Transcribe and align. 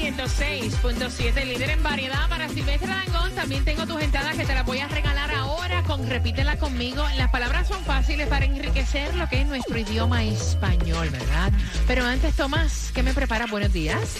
106.7, 0.00 1.44
líder 1.44 1.70
en 1.70 1.82
variedad 1.82 2.26
para 2.30 2.48
Silvestre 2.48 2.88
Dangón. 2.88 3.32
También 3.34 3.64
tengo 3.66 3.86
tus 3.86 4.00
entradas 4.00 4.34
que 4.34 4.46
te 4.46 4.54
las 4.54 4.64
voy 4.64 4.78
a 4.78 4.88
regalar 4.88 5.30
ahora. 5.30 5.82
Con, 5.82 6.08
repítela 6.08 6.58
conmigo. 6.58 7.04
Las 7.18 7.30
palabras 7.30 7.68
son 7.68 7.84
fáciles 7.84 8.26
para 8.26 8.46
enriquecer 8.46 9.14
lo 9.14 9.28
que 9.28 9.42
es 9.42 9.46
nuestro 9.46 9.78
idioma 9.78 10.24
español, 10.24 11.10
¿verdad? 11.10 11.52
Pero 11.86 12.06
antes, 12.06 12.34
Tomás, 12.34 12.90
¿qué 12.94 13.02
me 13.02 13.12
prepara? 13.12 13.44
Buenos 13.46 13.74
días. 13.74 14.16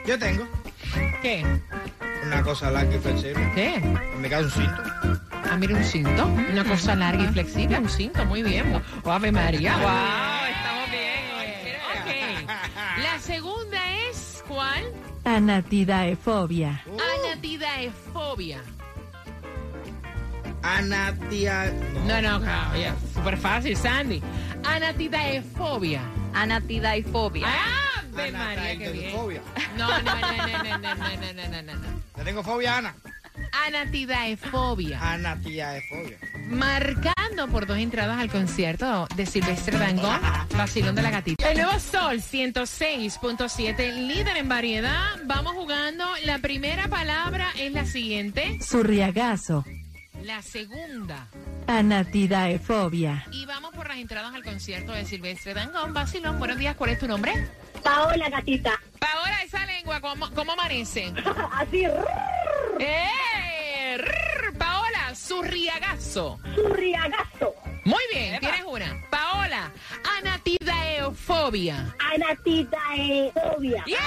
Yo 0.06 0.18
tengo 0.18 0.46
¿Qué? 1.22 1.44
una 2.24 2.42
cosa 2.42 2.70
larga 2.70 2.96
y 2.96 2.98
flexible. 2.98 3.50
¿Qué? 3.54 3.80
Mi 4.20 4.28
caso, 4.28 4.44
un 4.44 4.50
cinto. 4.50 4.82
Ah, 5.50 5.56
mira, 5.58 5.76
un 5.76 5.84
cinto. 5.84 6.26
Una 6.26 6.64
cosa 6.64 6.94
larga 6.94 7.24
y 7.24 7.28
flexible. 7.28 7.78
Un 7.78 7.88
cinto, 7.88 8.24
muy 8.26 8.42
bien. 8.42 8.82
Oh, 9.04 9.10
Ave 9.10 9.32
María. 9.32 9.76
Wow, 9.78 10.48
estamos 10.50 10.90
bien. 10.90 12.44
Ok. 12.44 13.02
La 13.02 13.18
segunda 13.18 13.78
es, 14.08 14.42
¿cuál? 14.46 14.84
Anatidaefobia. 15.24 16.82
Anatidaefobia. 17.24 18.62
Anatia. 20.62 21.72
No, 22.06 22.20
no, 22.22 22.40
ya, 22.76 22.94
súper 23.14 23.36
fácil, 23.36 23.76
Sandy. 23.76 24.22
Anatidaefobia. 24.64 26.02
Anatidaifobia. 26.34 27.46
Ah, 27.48 27.88
Ave 28.18 28.32
María, 28.32 28.78
qué 28.78 28.90
bien. 28.90 29.12
Fobia. 29.12 29.42
No, 29.76 29.88
no, 30.02 30.02
no, 30.02 30.36
no, 30.36 30.62
no, 30.62 30.78
no, 30.78 30.94
no, 30.94 30.94
no, 30.94 31.32
no, 31.32 31.48
no, 31.48 31.62
no, 31.62 31.74
no. 31.74 31.88
Le 32.16 32.24
tengo 32.24 32.42
fobia 32.42 32.78
Ana. 32.78 32.94
Anatidaefobia. 33.66 34.98
Anatia 35.00 35.70
de 35.70 35.82
fobia. 35.82 36.18
Marcando 36.48 37.46
por 37.48 37.66
dos 37.66 37.78
entradas 37.78 38.18
al 38.18 38.30
concierto 38.30 39.06
de 39.14 39.26
Silvestre 39.26 39.78
Dangón, 39.78 40.20
Vacilón 40.56 40.94
de 40.94 41.02
la 41.02 41.10
Gatita. 41.10 41.50
El 41.50 41.58
nuevo 41.58 41.78
Sol 41.78 42.20
106.7, 42.20 44.06
líder 44.06 44.36
en 44.36 44.48
variedad. 44.48 45.16
Vamos 45.24 45.54
jugando. 45.54 46.04
La 46.24 46.38
primera 46.38 46.88
palabra 46.88 47.48
es 47.56 47.72
la 47.72 47.84
siguiente. 47.84 48.58
Surriagazo. 48.60 49.64
La 50.28 50.42
segunda. 50.42 51.26
Anatidaefobia. 51.66 53.24
Y 53.32 53.46
vamos 53.46 53.74
por 53.74 53.88
las 53.88 53.96
entradas 53.96 54.34
al 54.34 54.44
concierto 54.44 54.92
de 54.92 55.06
Silvestre 55.06 55.54
Dangón, 55.54 55.94
Vacilón. 55.94 56.38
Buenos 56.38 56.58
días, 56.58 56.76
¿cuál 56.76 56.90
es 56.90 56.98
tu 56.98 57.08
nombre? 57.08 57.48
Paola 57.82 58.28
gatita. 58.28 58.78
Paola, 58.98 59.42
esa 59.42 59.64
lengua, 59.64 60.02
¿cómo, 60.02 60.30
cómo 60.34 60.52
amanece? 60.52 61.14
Así, 61.52 61.84
¡Eh! 62.78 63.96
Rrr, 63.96 64.52
Paola, 64.58 65.14
surriagazo. 65.14 66.38
surriagazo. 66.54 67.54
Muy 67.86 68.02
bien, 68.12 68.38
tienes 68.38 68.64
una. 68.66 69.02
Paola, 69.08 69.72
anatidaefobia. 70.18 71.94
Anatidaefobia. 72.14 73.82
¡Yes! 73.86 73.98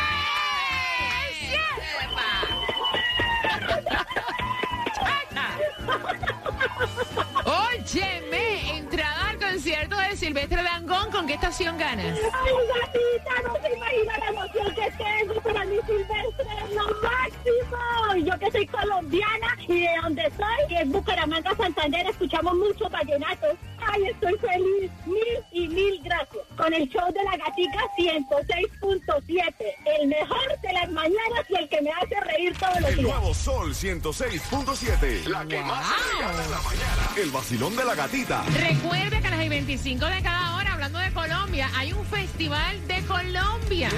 Óyeme, 7.46 8.78
entrada 8.78 9.29
al 9.29 9.38
concierto 9.38 9.97
de 9.97 10.16
Silvestre 10.16 10.62
Dangón, 10.63 11.12
¿con 11.12 11.28
qué 11.28 11.34
estación 11.34 11.78
ganas? 11.78 12.06
Ay, 12.06 12.53
gatita, 12.75 13.41
no 13.44 13.56
se 13.62 13.74
imagina 13.75 14.18
la 14.19 14.28
emoción 14.28 14.75
que 14.75 14.91
tengo 14.91 15.41
para 15.41 15.66
mi 15.66 15.75
Silvestre, 15.78 16.46
es 16.63 16.75
lo 16.75 16.85
máximo. 17.01 17.78
Yo 18.25 18.38
que 18.40 18.51
soy 18.51 18.68
colombiana 18.68 19.57
y 19.68 19.81
de 19.81 19.90
donde 20.01 20.31
soy, 20.31 20.75
es 20.78 20.90
Bucaramanga, 20.90 21.56
Santander, 21.56 22.07
escuchamos 22.07 22.56
mucho 22.56 22.90
vallenatos. 22.90 23.57
Ay, 23.88 24.03
estoy 24.06 24.34
feliz, 24.38 24.92
mil 25.06 25.44
y 25.52 25.68
mil 25.68 26.00
gracias. 26.03 26.44
Con 26.56 26.74
el 26.74 26.88
show 26.90 27.12
de 27.14 27.24
la 27.24 27.38
gatica 27.38 27.80
106.7, 27.97 29.53
el 30.00 30.08
mejor 30.08 30.59
de 30.62 30.74
las 30.74 30.90
mañanas 30.92 31.46
y 31.50 31.56
el 31.56 31.69
que 31.69 31.81
me 31.81 31.92
hace 31.92 32.19
reír 32.22 32.56
todos 32.58 32.80
los 32.81 32.90
El 32.92 32.96
días. 32.97 33.09
nuevo 33.09 33.34
Sol 33.34 33.74
106.7. 33.74 35.25
La 35.28 35.46
que 35.46 35.59
más 35.62 35.86
se 35.88 36.18
regala 36.18 36.44
en 36.44 36.52
la 36.52 36.62
mañana. 36.62 37.09
El 37.18 37.31
vacilón 37.31 37.75
de 37.75 37.86
la 37.86 37.96
gatita. 37.96 38.44
Recuerda 38.44 39.22
que 39.22 39.28
a 39.28 39.31
las 39.31 39.50
25 39.50 40.06
de 40.06 40.22
cada 40.22 40.41
Colombia, 41.51 41.69
hay 41.75 41.91
un 41.91 42.06
festival 42.06 42.88
de 42.88 43.01
Colombia 43.01 43.89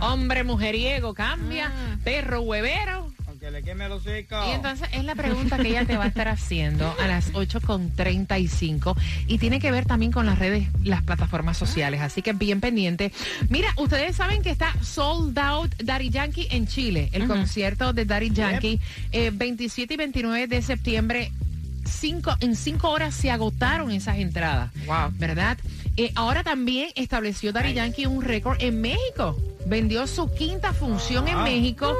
Hombre 0.00 0.42
mujeriego, 0.42 1.12
cambia, 1.12 1.70
perro 2.02 2.40
huevero. 2.40 3.12
Aunque 3.28 3.50
le 3.50 3.62
queme 3.62 3.90
los 3.90 4.06
hocico. 4.06 4.36
Y 4.48 4.52
entonces 4.52 4.88
es 4.92 5.04
la 5.04 5.14
pregunta 5.14 5.58
que 5.58 5.68
ella 5.68 5.84
te 5.84 5.98
va 5.98 6.04
a 6.04 6.06
estar 6.06 6.28
haciendo 6.28 6.96
a 6.98 7.06
las 7.08 7.30
8.35 7.34 8.96
y 9.26 9.36
tiene 9.36 9.60
que 9.60 9.70
ver 9.70 9.84
también 9.84 10.12
con 10.12 10.24
las 10.24 10.38
redes, 10.38 10.66
las 10.82 11.02
plataformas 11.02 11.58
sociales, 11.58 12.00
así 12.00 12.22
que 12.22 12.32
bien 12.32 12.62
pendiente. 12.62 13.12
Mira, 13.50 13.68
ustedes 13.76 14.16
saben 14.16 14.40
que 14.40 14.48
está 14.48 14.74
sold 14.82 15.38
out 15.38 15.74
Daddy 15.76 16.08
Yankee 16.08 16.48
en 16.50 16.66
Chile, 16.66 17.10
el 17.12 17.26
concierto 17.26 17.92
de 17.92 18.06
Daddy 18.06 18.30
Yankee, 18.30 18.80
eh, 19.12 19.30
27 19.30 19.92
y 19.92 19.96
29 19.98 20.46
de 20.46 20.62
septiembre. 20.62 21.32
Cinco, 21.84 22.34
en 22.40 22.56
cinco 22.56 22.90
horas 22.90 23.14
se 23.14 23.30
agotaron 23.30 23.90
esas 23.90 24.18
entradas. 24.18 24.70
Wow. 24.86 25.12
¿Verdad? 25.12 25.58
Eh, 25.96 26.12
ahora 26.14 26.42
también 26.42 26.90
estableció 26.94 27.52
Daddy 27.52 27.74
Yankee 27.74 28.06
un 28.06 28.22
récord 28.22 28.56
en 28.60 28.80
México. 28.80 29.36
Vendió 29.66 30.06
su 30.06 30.32
quinta 30.32 30.72
función 30.72 31.28
en 31.28 31.42
México. 31.42 31.94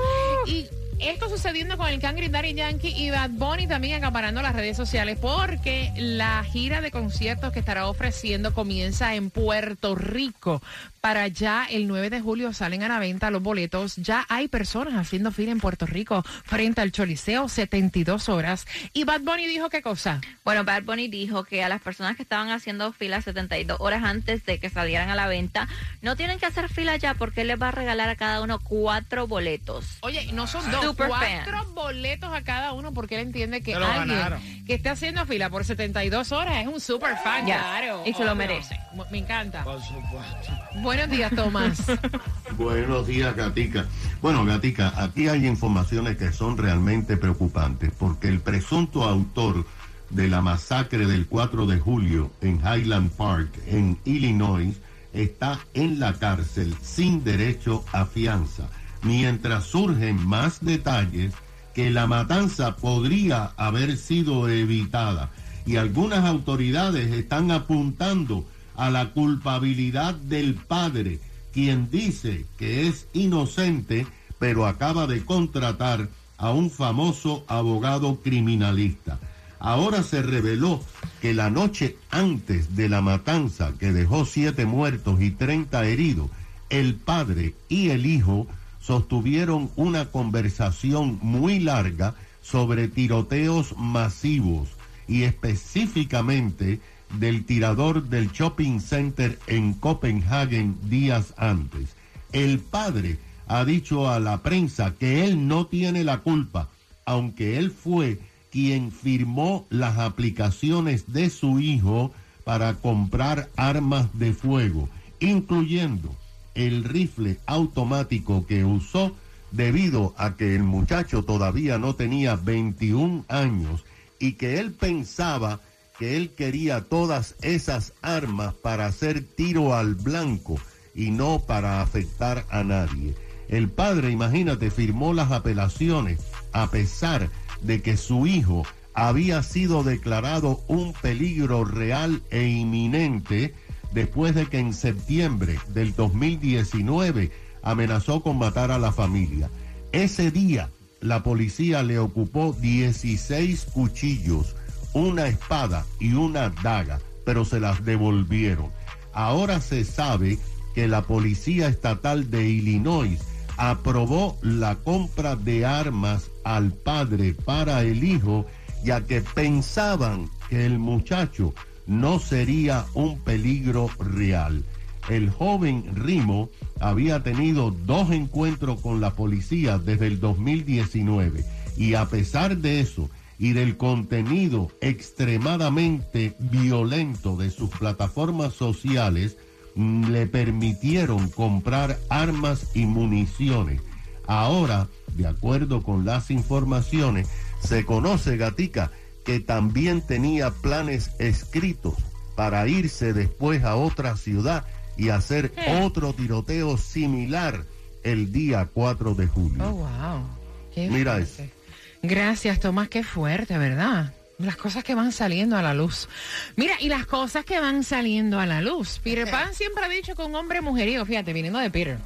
Y 0.47 0.67
esto 1.01 1.31
sucediendo 1.31 1.79
con 1.79 1.89
el 1.89 1.99
Cangri 1.99 2.29
Daddy 2.29 2.53
Yankee 2.53 2.89
y 2.95 3.11
Bad 3.11 3.31
Bunny 3.31 3.67
también 3.67 3.95
acaparando 3.95 4.43
las 4.43 4.55
redes 4.55 4.77
sociales 4.77 5.19
porque 5.21 5.93
la 5.97 6.45
gira 6.45 6.83
de 6.83 6.91
conciertos 6.91 7.53
que 7.53 7.61
estará 7.61 7.87
ofreciendo 7.89 8.53
comienza 8.53 9.15
en 9.15 9.31
Puerto 9.31 9.95
Rico. 9.95 10.61
Para 11.01 11.29
ya 11.29 11.65
el 11.71 11.89
9 11.89 12.11
de 12.11 12.21
julio 12.21 12.53
salen 12.53 12.83
a 12.83 12.89
la 12.89 12.99
venta 12.99 13.31
los 13.31 13.41
boletos. 13.43 13.97
Ya 13.97 14.27
hay 14.29 14.49
personas 14.49 14.95
haciendo 14.95 15.33
fila 15.33 15.51
en 15.51 15.59
Puerto 15.59 15.87
Rico 15.87 16.23
frente 16.45 16.83
al 16.83 16.93
Choliseo 16.93 17.49
72 17.49 18.29
horas. 18.29 18.67
Y 18.93 19.05
Bad 19.05 19.23
Bunny 19.23 19.47
dijo 19.47 19.71
qué 19.71 19.81
cosa. 19.81 20.21
Bueno, 20.45 20.63
Bad 20.65 20.83
Bunny 20.83 21.09
dijo 21.09 21.45
que 21.45 21.65
a 21.65 21.71
las 21.71 21.81
personas 21.81 22.17
que 22.17 22.23
estaban 22.23 22.51
haciendo 22.51 22.93
fila 22.93 23.23
72 23.23 23.79
horas 23.81 24.05
antes 24.05 24.45
de 24.45 24.59
que 24.61 24.69
salieran 24.69 25.09
a 25.09 25.15
la 25.15 25.27
venta, 25.27 25.69
no 26.03 26.17
tienen 26.17 26.39
que 26.39 26.45
hacer 26.45 26.69
fila 26.69 26.95
ya 26.97 27.15
porque 27.15 27.41
él 27.43 27.47
les 27.49 27.61
va 27.61 27.69
a 27.69 27.73
regalar 27.73 28.11
a 28.11 28.17
cada 28.17 28.43
uno 28.43 28.59
cuatro 28.61 29.27
boletos. 29.27 29.87
Oye, 30.03 30.31
no 30.35 30.47
son 30.47 30.71
dos, 30.71 30.85
Super 30.85 31.09
cuatro 31.09 31.65
boletos 31.73 32.31
a 32.31 32.43
cada 32.43 32.73
uno 32.75 32.93
porque 32.93 33.15
él 33.15 33.23
entiende 33.23 33.63
que 33.63 33.75
alguien 33.75 34.19
ganaron. 34.19 34.43
que 34.67 34.75
esté 34.75 34.91
haciendo 34.91 35.25
fila 35.25 35.49
por 35.49 35.65
72 35.65 36.31
horas 36.33 36.59
es 36.61 36.67
un 36.67 36.79
super 36.79 37.17
fan, 37.25 37.47
Ya, 37.47 37.59
claro. 37.59 38.03
y 38.05 38.13
se 38.13 38.23
lo 38.23 38.35
merece. 38.35 38.79
Me 39.11 39.17
encanta. 39.19 39.65
Por 39.65 39.81
supuesto. 39.83 40.53
Buenos 40.91 41.09
días, 41.09 41.33
Tomás. 41.37 41.85
Buenos 42.59 43.07
días, 43.07 43.37
Gatica. 43.37 43.87
Bueno, 44.21 44.45
Gatica, 44.45 44.93
aquí 45.01 45.29
hay 45.29 45.47
informaciones 45.47 46.17
que 46.17 46.33
son 46.33 46.59
realmente 46.59 47.17
preocupantes 47.17 47.93
porque 47.97 48.27
el 48.27 48.41
presunto 48.41 49.05
autor 49.05 49.65
de 50.11 50.27
la 50.27 50.41
masacre 50.41 51.07
del 51.07 51.29
4 51.29 51.67
de 51.67 51.79
julio 51.79 52.33
en 52.41 52.57
Highland 52.57 53.13
Park, 53.13 53.51
en 53.69 53.99
Illinois, 54.05 54.81
está 55.13 55.61
en 55.75 56.01
la 56.01 56.15
cárcel 56.15 56.75
sin 56.83 57.23
derecho 57.23 57.85
a 57.93 58.05
fianza, 58.05 58.69
mientras 59.05 59.67
surgen 59.67 60.27
más 60.27 60.59
detalles 60.61 61.35
que 61.73 61.91
la 61.91 62.09
matanza 62.09 62.75
podría 62.75 63.53
haber 63.57 63.97
sido 63.97 64.49
evitada 64.49 65.31
y 65.67 65.77
algunas 65.77 66.25
autoridades 66.25 67.13
están 67.13 67.53
apuntando 67.53 68.45
a 68.77 68.91
la 68.91 69.11
culpabilidad 69.13 70.15
del 70.15 70.55
padre, 70.55 71.21
quien 71.53 71.91
dice 71.91 72.47
que 72.59 72.89
es 72.89 73.07
inocente, 73.13 74.07
pero 74.39 74.67
acaba 74.67 75.07
de 75.07 75.25
contratar 75.25 76.09
a 76.39 76.51
un 76.51 76.71
famoso 76.71 77.45
abogado 77.49 78.21
criminalista. 78.23 79.19
Ahora 79.59 80.03
se 80.03 80.23
reveló 80.23 80.83
que 81.21 81.35
la 81.35 81.51
noche 81.51 81.97
antes 82.11 82.77
de 82.77 82.89
la 82.89 83.03
matanza 83.03 83.75
que 83.79 83.93
dejó 83.93 84.25
siete 84.25 84.65
muertos 84.65 85.21
y 85.21 85.31
30 85.33 85.85
heridos, 85.87 86.31
el 86.71 86.95
padre 86.95 87.55
y 87.69 87.91
el 87.91 88.07
hijo 88.07 88.47
sostuvieron 88.81 89.71
una 89.77 90.07
conversación 90.07 91.19
muy 91.21 91.61
larga 91.61 92.15
sobre 92.41 92.89
tiroteos 92.89 93.77
masivos 93.77 94.71
y 95.07 95.25
específicamente 95.25 96.81
del 97.19 97.45
tirador 97.45 98.09
del 98.09 98.31
shopping 98.31 98.81
center 98.81 99.39
en 99.47 99.75
Copenhagen 99.75 100.77
días 100.89 101.35
antes. 101.37 101.97
El 102.33 102.61
padre 102.61 103.19
ha 103.49 103.65
dicho 103.65 104.09
a 104.09 104.21
la 104.21 104.43
prensa 104.43 104.95
que 104.95 105.25
él 105.25 105.49
no 105.49 105.67
tiene 105.67 106.05
la 106.05 106.19
culpa, 106.19 106.69
aunque 107.05 107.59
él 107.59 107.71
fue 107.73 108.21
quien 108.51 108.93
firmó 108.93 109.67
las 109.71 109.99
aplicaciones 109.99 111.13
de 111.13 111.31
su 111.31 111.61
hijo 111.61 112.13
para 112.45 112.75
comprar 112.75 113.49
armas 113.57 114.07
de 114.19 114.33
fuego, 114.33 114.89
incluyendo 115.19 116.15
el 116.55 116.85
rifle 116.85 117.39
automático 117.47 118.47
que 118.47 118.65
usó 118.65 119.15
debido 119.51 120.15
a 120.17 120.37
que 120.37 120.55
el 120.55 120.63
muchacho 120.63 121.25
todavía 121.25 121.79
no 121.79 121.95
tenía 121.95 122.37
21 122.37 123.25
años 123.29 123.85
y 124.19 124.33
que 124.33 124.61
él 124.61 124.73
pensaba 124.73 125.61
que 126.01 126.17
él 126.17 126.31
quería 126.31 126.81
todas 126.81 127.35
esas 127.43 127.93
armas 128.01 128.55
para 128.55 128.87
hacer 128.87 129.23
tiro 129.23 129.75
al 129.75 129.97
blanco 129.97 130.59
y 130.95 131.11
no 131.11 131.41
para 131.47 131.83
afectar 131.83 132.47
a 132.49 132.65
nadie. 132.65 133.15
El 133.51 133.69
padre, 133.69 134.11
imagínate, 134.11 134.71
firmó 134.71 135.13
las 135.13 135.31
apelaciones 135.31 136.19
a 136.53 136.71
pesar 136.71 137.29
de 137.61 137.83
que 137.83 137.99
su 137.99 138.27
hijo 138.27 138.63
había 138.95 139.43
sido 139.43 139.85
declarado 139.85 140.63
un 140.69 140.95
peligro 140.95 141.67
real 141.67 142.23
e 142.31 142.47
inminente 142.47 143.55
después 143.93 144.35
de 144.35 144.47
que 144.47 144.59
en 144.59 144.73
septiembre 144.73 145.59
del 145.69 145.95
2019 145.95 147.31
amenazó 147.63 148.23
con 148.23 148.39
matar 148.39 148.71
a 148.71 148.79
la 148.79 148.91
familia. 148.91 149.51
Ese 149.93 150.31
día 150.31 150.71
la 151.01 151.23
policía 151.23 151.83
le 151.83 151.99
ocupó 151.99 152.57
16 152.59 153.67
cuchillos, 153.73 154.57
una 154.93 155.27
espada 155.27 155.87
y 155.99 156.15
una 156.15 156.51
daga, 156.63 157.01
pero 157.25 157.45
se 157.45 157.61
las 157.61 157.85
devolvieron. 157.85 158.71
Ahora 159.13 159.61
se 159.61 159.85
sabe 159.85 160.39
que 160.75 160.89
la 160.89 161.03
Policía 161.03 161.69
Estatal 161.69 162.31
de 162.31 162.49
Illinois 162.49 163.19
aprobó 163.57 164.39
la 164.43 164.77
compra 164.77 165.37
de 165.37 165.67
armas 165.67 166.31
al 166.45 166.73
padre 166.73 167.35
para 167.35 167.83
el 167.83 168.05
hijo, 168.05 168.47
ya 168.85 169.03
que 169.03 169.21
pensaban 169.21 170.31
que 170.49 170.65
el 170.65 170.79
muchacho 170.79 171.53
no 171.87 172.19
sería 172.19 172.87
un 172.95 173.19
peligro 173.19 173.91
real. 173.99 174.65
El 175.09 175.31
joven 175.31 175.85
Rimo 175.95 176.49
había 176.79 177.23
tenido 177.23 177.71
dos 177.71 178.11
encuentros 178.11 178.81
con 178.81 179.01
la 179.01 179.15
policía 179.15 179.79
desde 179.79 180.07
el 180.07 180.21
2019 180.21 181.45
y 181.77 181.95
a 181.95 182.07
pesar 182.07 182.57
de 182.59 182.81
eso 182.81 183.11
y 183.41 183.55
del 183.55 183.79
contenido 183.79 184.71
extremadamente 184.83 186.37
violento 186.39 187.39
de 187.39 187.51
sus 187.51 187.71
plataformas 187.71 188.53
sociales, 188.53 189.39
mm, 189.75 190.11
le 190.11 190.27
permitieron 190.27 191.31
comprar 191.31 191.99
armas 192.11 192.67
y 192.75 192.85
municiones. 192.85 193.81
Ahora, 194.27 194.89
de 195.15 195.27
acuerdo 195.27 195.83
con 195.83 196.05
las 196.05 196.31
informaciones, 196.31 197.29
se 197.61 197.87
conoce 197.87 198.37
Gatica 198.37 198.93
que 199.25 199.41
también 199.41 200.03
tenía 200.03 200.51
planes 200.51 201.13
escritos 201.19 201.95
para 202.37 202.69
irse 202.69 203.15
después 203.15 203.65
a 203.65 203.77
otra 203.77 204.19
ciudad 204.19 204.67
y 204.99 205.09
hacer 205.09 205.53
otro 205.83 206.13
tiroteo 206.13 206.77
similar 206.77 207.65
el 208.03 208.33
día 208.33 208.69
4 208.71 209.15
de 209.15 209.27
julio. 209.27 209.65
Oh, 209.67 209.73
wow. 209.73 210.27
Qué 210.75 210.91
Mira 210.91 211.15
fuerte. 211.15 211.60
Gracias, 212.03 212.61
Tomás. 212.61 212.89
Qué 212.89 213.03
fuerte, 213.03 213.59
¿verdad? 213.59 214.13
Las 214.39 214.57
cosas 214.57 214.83
que 214.85 214.95
van 214.95 215.13
saliendo 215.13 215.57
a 215.57 215.63
la 215.63 215.75
luz. 215.75 216.09
Mira, 216.57 216.75
y 216.81 216.89
las 216.89 217.05
cosas 217.05 217.45
que 217.45 217.61
van 217.61 217.85
saliendo 217.85 218.41
a 218.41 218.47
la 218.47 218.63
luz. 218.63 218.99
Peter 219.05 219.31
Pan 219.31 219.53
siempre 219.53 219.85
ha 219.85 219.89
dicho 219.89 220.15
que 220.15 220.23
un 220.23 220.35
hombre 220.35 220.63
mujeriego, 220.63 221.05
fíjate, 221.05 221.35
viniendo 221.35 221.59
de 221.59 221.71
Peter, 221.71 221.99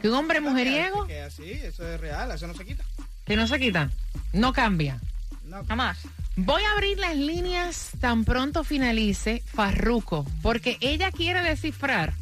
que 0.00 0.08
un 0.08 0.14
hombre 0.14 0.40
mujeriego 0.40 1.06
Que 1.06 1.22
así, 1.22 1.50
eso 1.50 1.86
es 1.88 2.00
real, 2.00 2.30
eso 2.30 2.46
no 2.46 2.54
se 2.54 2.64
quita. 2.64 2.84
que 3.24 3.36
no 3.36 3.48
se 3.48 3.58
quita, 3.58 3.90
no 4.32 4.52
cambia. 4.52 5.00
No. 5.44 5.64
Jamás. 5.64 5.98
Voy 6.36 6.62
a 6.62 6.72
abrir 6.72 6.98
las 6.98 7.16
líneas 7.16 7.90
tan 8.00 8.24
pronto 8.24 8.62
finalice 8.64 9.42
Farruco, 9.44 10.24
porque 10.40 10.78
ella 10.80 11.10
quiere 11.10 11.42
descifrar, 11.42 12.14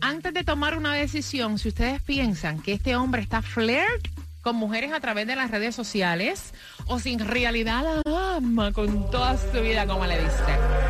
antes 0.00 0.32
de 0.34 0.44
tomar 0.44 0.76
una 0.78 0.94
decisión, 0.94 1.58
si 1.58 1.68
ustedes 1.68 2.02
piensan 2.02 2.60
que 2.62 2.72
este 2.72 2.96
hombre 2.96 3.20
está 3.22 3.42
flirt 3.42 4.08
con 4.44 4.56
mujeres 4.56 4.92
a 4.92 5.00
través 5.00 5.26
de 5.26 5.34
las 5.34 5.50
redes 5.50 5.74
sociales 5.74 6.52
o 6.86 6.98
si 7.00 7.14
en 7.14 7.18
realidad 7.18 8.02
ama 8.04 8.72
con 8.72 9.10
toda 9.10 9.36
su 9.38 9.60
vida, 9.62 9.86
como 9.86 10.04
le 10.04 10.20
diste. 10.22 10.83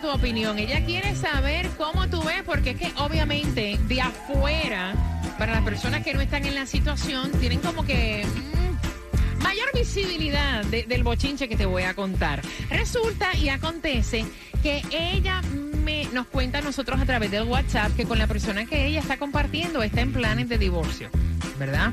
Tu 0.00 0.08
opinión. 0.10 0.58
Ella 0.58 0.84
quiere 0.84 1.14
saber 1.16 1.68
cómo 1.76 2.08
tú 2.08 2.22
ves, 2.22 2.42
porque 2.44 2.70
es 2.70 2.76
que 2.78 2.92
obviamente 2.96 3.78
de 3.88 4.00
afuera, 4.00 4.94
para 5.38 5.52
las 5.54 5.62
personas 5.64 6.04
que 6.04 6.14
no 6.14 6.20
están 6.20 6.44
en 6.44 6.54
la 6.54 6.66
situación, 6.66 7.32
tienen 7.32 7.60
como 7.60 7.84
que 7.84 8.24
mm, 8.24 9.42
mayor 9.42 9.68
visibilidad 9.74 10.64
de- 10.66 10.84
del 10.84 11.02
bochinche 11.02 11.48
que 11.48 11.56
te 11.56 11.66
voy 11.66 11.82
a 11.84 11.94
contar. 11.94 12.42
Resulta 12.70 13.34
y 13.36 13.48
acontece 13.48 14.24
que 14.62 14.82
ella 14.90 15.40
me, 15.84 16.04
nos 16.12 16.26
cuenta 16.26 16.58
a 16.58 16.60
nosotros 16.62 17.00
a 17.00 17.06
través 17.06 17.30
del 17.30 17.44
WhatsApp 17.44 17.94
que 17.96 18.04
con 18.04 18.18
la 18.18 18.26
persona 18.26 18.66
que 18.66 18.86
ella 18.86 19.00
está 19.00 19.16
compartiendo 19.16 19.82
está 19.82 20.00
en 20.02 20.12
planes 20.12 20.48
de 20.48 20.58
divorcio, 20.58 21.10
¿verdad? 21.58 21.92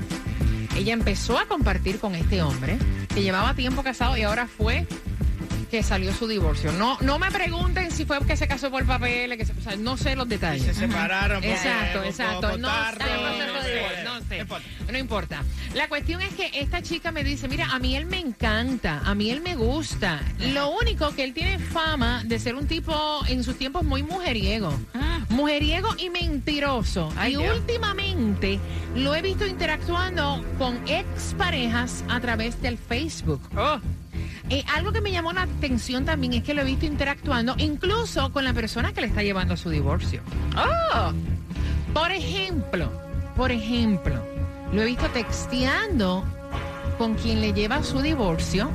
Ella 0.75 0.93
empezó 0.93 1.39
a 1.39 1.45
compartir 1.47 1.99
con 1.99 2.15
este 2.15 2.41
hombre 2.41 2.77
que 3.13 3.21
llevaba 3.23 3.53
tiempo 3.53 3.81
casado 3.81 4.17
y 4.17 4.23
ahora 4.23 4.45
fue 4.47 4.85
que 5.65 5.83
salió 5.83 6.13
su 6.13 6.27
divorcio. 6.27 6.71
No, 6.73 6.97
no 7.01 7.19
me 7.19 7.31
pregunten 7.31 7.91
si 7.91 8.05
fue 8.05 8.19
que 8.25 8.37
se 8.37 8.47
casó 8.47 8.71
por 8.71 8.85
papeles, 8.85 9.37
que 9.37 9.45
se, 9.45 9.53
o 9.53 9.61
sea, 9.61 9.75
no 9.75 9.97
sé 9.97 10.15
los 10.15 10.27
detalles. 10.27 10.63
Se 10.63 10.73
separaron. 10.73 11.43
Exacto, 11.43 12.03
exacto. 12.03 12.57
No 12.57 12.67
tarde, 12.67 13.03
sé, 13.05 13.11
no 13.13 13.33
sé, 13.33 14.03
no 14.03 14.19
sé. 14.19 14.35
no 14.35 14.41
importa. 14.41 14.67
No 14.91 14.97
importa. 14.97 15.43
La 15.73 15.87
cuestión 15.89 16.21
es 16.21 16.33
que 16.33 16.51
esta 16.53 16.81
chica 16.81 17.11
me 17.11 17.23
dice, 17.23 17.47
mira, 17.47 17.67
a 17.71 17.79
mí 17.79 17.95
él 17.95 18.05
me 18.05 18.19
encanta, 18.19 19.01
a 19.03 19.15
mí 19.15 19.29
él 19.29 19.41
me 19.41 19.55
gusta. 19.55 20.21
Lo 20.39 20.69
único 20.69 21.13
que 21.15 21.23
él 21.23 21.33
tiene 21.33 21.59
fama 21.59 22.23
de 22.23 22.39
ser 22.39 22.55
un 22.55 22.67
tipo 22.67 23.21
en 23.27 23.43
sus 23.43 23.57
tiempos 23.57 23.83
muy 23.83 24.03
mujeriego. 24.03 24.73
Mujeriego 25.29 25.89
y 25.97 26.09
mentiroso. 26.09 27.11
Ay, 27.17 27.33
y 27.33 27.37
Dios. 27.37 27.57
últimamente 27.57 28.59
lo 28.95 29.15
he 29.15 29.21
visto 29.21 29.45
interactuando 29.45 30.43
con 30.57 30.79
exparejas 30.87 32.03
a 32.09 32.19
través 32.19 32.61
del 32.61 32.77
Facebook. 32.77 33.41
Oh. 33.57 33.79
Eh, 34.49 34.63
algo 34.73 34.91
que 34.91 35.01
me 35.01 35.11
llamó 35.11 35.33
la 35.33 35.43
atención 35.43 36.05
también 36.05 36.33
es 36.33 36.43
que 36.43 36.53
lo 36.53 36.61
he 36.61 36.65
visto 36.65 36.85
interactuando 36.85 37.55
incluso 37.57 38.31
con 38.31 38.43
la 38.43 38.53
persona 38.53 38.93
que 38.93 39.01
le 39.01 39.07
está 39.07 39.23
llevando 39.23 39.55
a 39.55 39.57
su 39.57 39.69
divorcio. 39.69 40.21
Oh. 40.55 41.11
Por 41.93 42.11
ejemplo, 42.11 42.91
por 43.35 43.51
ejemplo, 43.51 44.21
lo 44.71 44.81
he 44.81 44.85
visto 44.85 45.07
texteando 45.09 46.23
con 46.97 47.15
quien 47.15 47.41
le 47.41 47.53
lleva 47.53 47.83
su 47.83 48.01
divorcio, 48.01 48.69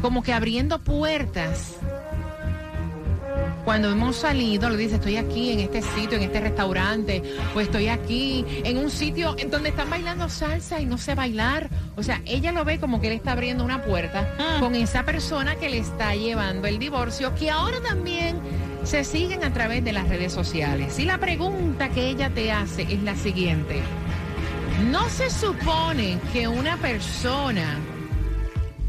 como 0.00 0.22
que 0.22 0.32
abriendo 0.32 0.78
puertas. 0.78 1.76
Cuando 3.64 3.90
hemos 3.90 4.16
salido, 4.16 4.70
le 4.70 4.76
dice, 4.76 4.96
estoy 4.96 5.16
aquí 5.16 5.52
en 5.52 5.60
este 5.60 5.82
sitio, 5.82 6.16
en 6.16 6.24
este 6.24 6.40
restaurante, 6.40 7.22
o 7.54 7.60
estoy 7.60 7.88
aquí 7.88 8.44
en 8.64 8.78
un 8.78 8.90
sitio 8.90 9.34
en 9.38 9.50
donde 9.50 9.68
están 9.68 9.90
bailando 9.90 10.28
salsa 10.28 10.80
y 10.80 10.86
no 10.86 10.98
sé 10.98 11.14
bailar. 11.14 11.68
O 11.96 12.02
sea, 12.02 12.22
ella 12.24 12.52
lo 12.52 12.64
ve 12.64 12.80
como 12.80 13.00
que 13.00 13.08
él 13.08 13.12
está 13.14 13.32
abriendo 13.32 13.64
una 13.64 13.82
puerta 13.82 14.34
con 14.60 14.74
esa 14.74 15.04
persona 15.04 15.56
que 15.56 15.68
le 15.68 15.78
está 15.78 16.14
llevando 16.14 16.66
el 16.66 16.78
divorcio, 16.78 17.34
que 17.34 17.50
ahora 17.50 17.80
también 17.80 18.38
se 18.82 19.04
siguen 19.04 19.44
a 19.44 19.52
través 19.52 19.84
de 19.84 19.92
las 19.92 20.08
redes 20.08 20.32
sociales. 20.32 20.98
Y 20.98 21.04
la 21.04 21.18
pregunta 21.18 21.90
que 21.90 22.08
ella 22.08 22.30
te 22.30 22.50
hace 22.52 22.82
es 22.82 23.02
la 23.02 23.14
siguiente. 23.14 23.82
¿No 24.90 25.08
se 25.10 25.28
supone 25.28 26.18
que 26.32 26.48
una 26.48 26.76
persona 26.78 27.78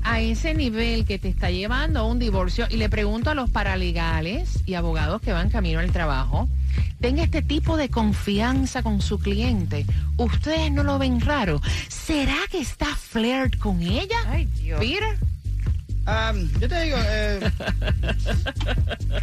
a 0.04 0.20
ese 0.22 0.54
nivel 0.54 1.06
que 1.06 1.20
te 1.20 1.28
está 1.30 1.50
llevando 1.52 2.00
a 2.00 2.04
un 2.06 2.20
divorcio, 2.20 2.68
y 2.70 2.78
le 2.78 2.90
pregunto 2.90 3.30
a 3.30 3.36
los 3.36 3.50
paralegales 3.50 4.60
y 4.66 4.74
abogados 4.76 5.22
que 5.22 5.34
van 5.34 5.50
camino 5.50 5.80
al 5.80 5.92
trabajo, 5.92 6.48
tenga 7.00 7.24
este 7.24 7.42
tipo 7.42 7.78
de 7.78 7.90
confianza 7.90 8.84
con 8.84 9.02
su 9.02 9.20
cliente? 9.20 9.86
¿Ustedes 10.18 10.72
no 10.72 10.84
lo 10.84 11.00
ven 11.00 11.20
raro? 11.22 11.62
¿Será 11.88 12.36
que 12.50 12.60
está 12.60 12.88
flirt 12.96 13.58
con 13.58 13.82
ella? 13.82 14.18
Ay, 14.28 14.46
Dios. 14.46 14.80
Peter. 14.80 15.18
Ah, 16.08 16.34
yo 16.60 16.68
te 16.68 16.82
digo, 16.82 16.98
eh, 17.00 17.40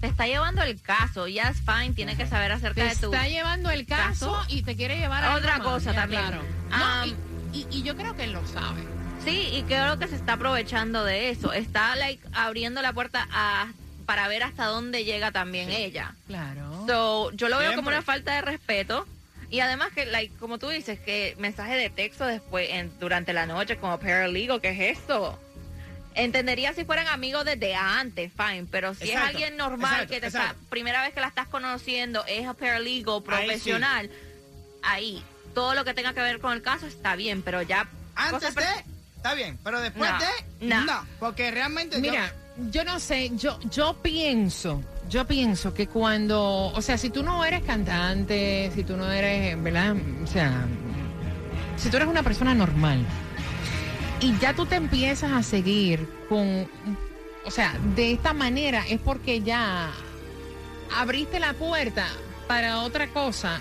te 0.00 0.06
está 0.06 0.26
llevando 0.26 0.62
el 0.62 0.80
caso. 0.80 1.26
Ya 1.26 1.44
es 1.44 1.56
fine, 1.62 1.94
tiene 1.94 2.16
que 2.16 2.26
saber 2.28 2.52
acerca 2.52 2.82
Te 2.82 2.88
de 2.90 2.96
tu. 2.96 3.12
está 3.12 3.26
llevando 3.28 3.70
el 3.70 3.86
caso, 3.86 4.32
caso. 4.32 4.46
y 4.48 4.62
te 4.62 4.76
quiere 4.76 4.96
llevar 4.98 5.24
a 5.24 5.34
Otra 5.34 5.58
cosa 5.60 5.92
ya, 5.92 6.00
también. 6.02 6.22
Claro. 6.22 6.42
No, 6.70 6.76
Ah, 6.76 7.04
y, 7.52 7.58
y- 7.58 7.66
y 7.70 7.82
yo 7.82 7.96
creo 7.96 8.14
que 8.14 8.24
él 8.24 8.32
lo 8.32 8.46
sabe. 8.46 8.84
Sí, 9.24 9.48
y 9.52 9.62
creo 9.62 9.98
que 9.98 10.06
se 10.06 10.16
está 10.16 10.34
aprovechando 10.34 11.02
de 11.04 11.30
eso. 11.30 11.52
Está, 11.54 11.96
like, 11.96 12.22
abriendo 12.34 12.82
la 12.82 12.92
puerta 12.92 13.26
a, 13.32 13.68
para 14.06 14.28
ver 14.28 14.42
hasta 14.42 14.66
dónde 14.66 15.04
llega 15.04 15.32
también 15.32 15.70
ella. 15.70 16.14
Claro. 16.26 16.73
So, 16.86 17.30
yo 17.32 17.48
lo 17.48 17.58
veo 17.58 17.74
como 17.74 17.88
una 17.88 18.02
falta 18.02 18.34
de 18.34 18.42
respeto. 18.42 19.06
Y 19.50 19.60
además 19.60 19.92
que, 19.94 20.06
like, 20.06 20.34
como 20.36 20.58
tú 20.58 20.68
dices, 20.68 20.98
que 20.98 21.36
mensaje 21.38 21.76
de 21.76 21.88
texto 21.90 22.24
después, 22.26 22.68
en, 22.70 22.90
durante 22.98 23.32
la 23.32 23.46
noche 23.46 23.76
como 23.76 23.98
paralegal, 24.00 24.60
¿qué 24.60 24.70
es 24.70 24.98
esto? 24.98 25.38
Entendería 26.16 26.72
si 26.74 26.84
fueran 26.84 27.08
amigos 27.08 27.44
desde 27.44 27.74
antes, 27.74 28.32
fine, 28.32 28.66
pero 28.70 28.94
si 28.94 29.10
es 29.10 29.16
alguien 29.16 29.56
normal 29.56 29.92
exacto, 29.94 30.14
que 30.14 30.20
te 30.20 30.26
exacto. 30.28 30.54
está, 30.56 30.70
primera 30.70 31.02
vez 31.02 31.12
que 31.12 31.20
la 31.20 31.26
estás 31.28 31.48
conociendo, 31.48 32.24
es 32.26 32.46
a 32.46 32.54
paralegal 32.54 33.22
profesional, 33.22 34.10
ahí, 34.82 35.22
todo 35.54 35.74
lo 35.74 35.84
que 35.84 35.92
tenga 35.92 36.14
que 36.14 36.20
ver 36.20 36.38
con 36.40 36.52
el 36.52 36.62
caso 36.62 36.86
está 36.86 37.16
bien, 37.16 37.42
pero 37.42 37.62
ya... 37.62 37.88
Antes 38.14 38.54
de... 38.54 38.62
Está 39.16 39.34
bien, 39.34 39.58
pero 39.64 39.80
después 39.80 40.08
No, 40.10 40.18
de... 40.18 40.84
no. 40.84 41.06
porque 41.18 41.50
realmente... 41.50 41.96
yo- 41.96 42.00
Mira, 42.10 42.32
yo 42.70 42.84
no 42.84 43.00
sé, 43.00 43.30
yo, 43.36 43.58
yo 43.70 43.94
pienso, 44.02 44.82
yo 45.08 45.26
pienso 45.26 45.74
que 45.74 45.86
cuando, 45.86 46.72
o 46.74 46.82
sea, 46.82 46.98
si 46.98 47.10
tú 47.10 47.22
no 47.22 47.44
eres 47.44 47.62
cantante, 47.62 48.70
si 48.74 48.84
tú 48.84 48.96
no 48.96 49.10
eres, 49.10 49.60
¿verdad? 49.62 49.94
O 50.22 50.26
sea, 50.26 50.66
si 51.76 51.88
tú 51.90 51.96
eres 51.96 52.08
una 52.08 52.22
persona 52.22 52.54
normal 52.54 53.04
y 54.20 54.36
ya 54.38 54.54
tú 54.54 54.66
te 54.66 54.76
empiezas 54.76 55.32
a 55.32 55.42
seguir 55.42 56.08
con, 56.28 56.68
o 57.44 57.50
sea, 57.50 57.74
de 57.94 58.12
esta 58.12 58.32
manera 58.32 58.84
es 58.88 58.98
porque 59.00 59.42
ya 59.42 59.90
abriste 60.96 61.38
la 61.40 61.52
puerta 61.54 62.06
para 62.48 62.80
otra 62.80 63.08
cosa 63.08 63.60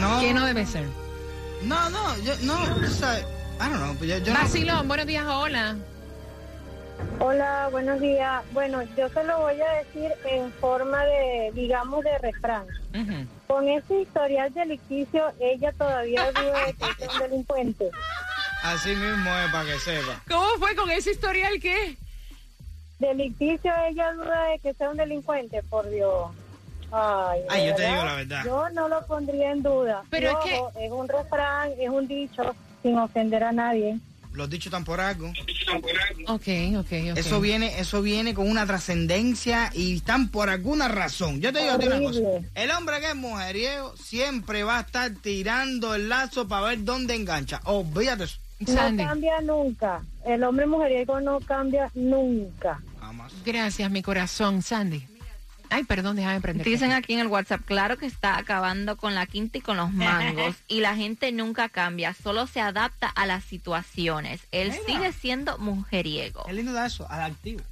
No. 0.00 0.20
que 0.20 0.34
no 0.34 0.44
debe 0.46 0.66
ser. 0.66 0.84
No, 1.62 1.88
no, 1.90 2.18
yo, 2.22 2.34
no, 2.42 2.54
o 2.62 2.90
sea, 2.90 3.18
I 3.20 3.70
don't 3.70 3.76
know, 3.76 3.94
yo, 4.04 4.18
yo 4.18 4.32
no- 4.34 4.40
Vacilón, 4.40 4.86
buenos 4.88 5.06
días, 5.06 5.24
hola. 5.26 5.76
Hola, 7.20 7.68
buenos 7.70 8.00
días. 8.00 8.42
Bueno, 8.52 8.82
yo 8.96 9.08
se 9.08 9.24
lo 9.24 9.38
voy 9.40 9.60
a 9.60 9.72
decir 9.84 10.12
en 10.24 10.52
forma 10.52 11.04
de, 11.04 11.50
digamos, 11.54 12.02
de 12.04 12.18
refrán. 12.18 12.66
Con 13.46 13.68
ese 13.68 14.00
historial 14.02 14.52
delicticio, 14.52 15.32
ella 15.40 15.72
todavía 15.72 16.30
duda 16.32 16.66
de 16.66 16.72
que 16.74 17.04
es 17.04 17.12
un 17.14 17.18
delincuente. 17.20 17.90
Así 18.62 18.90
mismo 18.90 19.30
es, 19.44 19.52
para 19.52 19.64
que 19.64 19.78
sepa. 19.78 20.22
¿Cómo 20.28 20.46
fue 20.58 20.74
con 20.74 20.90
ese 20.90 21.12
historial 21.12 21.52
qué? 21.60 21.96
Delicticio, 22.98 23.72
ella 23.88 24.12
duda 24.12 24.44
de 24.44 24.58
que 24.60 24.74
sea 24.74 24.90
un 24.90 24.96
delincuente, 24.96 25.62
por 25.64 25.88
Dios. 25.90 26.30
Ay, 26.92 27.66
yo 27.66 27.74
te 27.74 27.86
digo 27.86 28.04
la 28.04 28.14
verdad. 28.14 28.42
Yo 28.44 28.68
no 28.70 28.88
lo 28.88 29.04
pondría 29.06 29.50
en 29.50 29.62
duda. 29.62 30.02
Pero 30.10 30.30
es 30.30 30.36
que- 30.44 30.84
es 30.86 30.92
un 30.92 31.08
refrán, 31.08 31.70
es 31.78 31.88
un 31.90 32.06
dicho, 32.06 32.54
sin 32.82 32.98
ofender 32.98 33.42
a 33.44 33.52
nadie. 33.52 33.98
Los 34.34 34.50
dichos 34.50 34.66
están 34.66 34.84
por 34.84 35.00
algo. 35.00 35.28
Ok, 36.28 36.48
ok, 36.76 36.92
ok. 37.12 37.16
Eso 37.16 37.40
viene, 37.40 37.78
eso 37.78 38.02
viene 38.02 38.34
con 38.34 38.50
una 38.50 38.66
trascendencia 38.66 39.70
y 39.72 39.96
están 39.96 40.28
por 40.28 40.50
alguna 40.50 40.88
razón. 40.88 41.40
Yo 41.40 41.52
te 41.52 41.60
digo 41.60 41.72
a 41.72 41.78
ti 41.78 41.86
una 41.86 42.00
cosa. 42.00 42.20
El 42.54 42.70
hombre 42.72 43.00
que 43.00 43.08
es 43.10 43.14
mujeriego 43.16 43.96
siempre 43.96 44.64
va 44.64 44.78
a 44.78 44.80
estar 44.82 45.12
tirando 45.22 45.94
el 45.94 46.08
lazo 46.08 46.48
para 46.48 46.66
ver 46.66 46.84
dónde 46.84 47.14
engancha. 47.14 47.60
Olvídate 47.64 48.24
eso. 48.24 48.38
Sandy, 48.66 49.02
No 49.02 49.08
cambia 49.08 49.40
nunca. 49.40 50.02
El 50.24 50.42
hombre 50.42 50.66
mujeriego 50.66 51.20
no 51.20 51.38
cambia 51.40 51.90
nunca. 51.94 52.80
Gracias, 53.44 53.90
mi 53.90 54.02
corazón, 54.02 54.62
Sandy. 54.62 55.06
Ay, 55.70 55.84
perdón, 55.84 56.16
déjame 56.16 56.40
prender. 56.40 56.66
Dicen 56.66 56.92
aquí 56.92 57.14
en 57.14 57.20
el 57.20 57.26
WhatsApp, 57.26 57.62
claro 57.64 57.96
que 57.98 58.06
está 58.06 58.38
acabando 58.38 58.96
con 58.96 59.14
la 59.14 59.26
quinta 59.26 59.58
y 59.58 59.60
con 59.60 59.76
los 59.76 59.92
mangos. 59.92 60.56
y 60.68 60.80
la 60.80 60.94
gente 60.96 61.32
nunca 61.32 61.68
cambia, 61.68 62.14
solo 62.14 62.46
se 62.46 62.60
adapta 62.60 63.08
a 63.08 63.26
las 63.26 63.44
situaciones. 63.44 64.40
Él 64.52 64.72
sigue 64.86 65.12
siendo 65.12 65.58
mujeriego. 65.58 66.44
Qué 66.46 66.52
lindo 66.52 66.72
da 66.72 66.86
eso, 66.86 67.10
al 67.10 67.22
activo. 67.22 67.62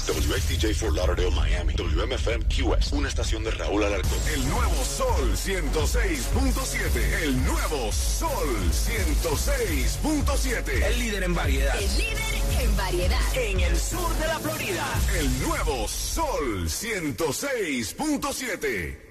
WXTJ 0.08 0.74
for 0.74 0.94
Lauderdale, 0.94 1.32
Miami. 1.32 1.74
WMFM 1.76 2.46
QS. 2.46 2.92
Una 2.94 3.08
estación 3.08 3.44
de 3.44 3.52
Raúl 3.52 3.84
Alarcón. 3.84 4.18
El 4.34 4.50
nuevo 4.50 4.84
Sol 4.84 5.36
106.7. 5.36 7.24
El 7.24 7.46
nuevo 7.46 7.92
Sol 7.92 8.72
106.7. 8.72 10.84
El 10.84 11.00
líder 11.00 11.22
en 11.24 11.36
variedad. 11.36 11.80
El 11.80 11.98
líder 11.98 12.18
en 12.62 12.78
variedad. 12.78 13.20
En 13.36 13.60
el 13.60 13.78
sur 13.78 14.12
de 14.18 14.28
la 14.28 14.40
Florida. 14.40 14.86
El 15.20 15.40
nuevo 15.42 15.88
Sol 15.88 16.68
106.7. 16.68 19.05